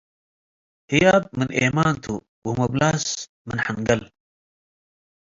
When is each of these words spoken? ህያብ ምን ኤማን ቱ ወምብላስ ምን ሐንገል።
ህያብ 0.91 1.23
ምን 1.37 1.49
ኤማን 1.61 1.93
ቱ 2.03 2.05
ወምብላስ 2.45 3.05
ምን 3.47 3.59
ሐንገል። 3.65 4.01